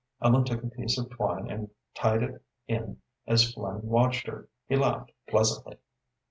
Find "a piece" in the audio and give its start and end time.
0.63-0.97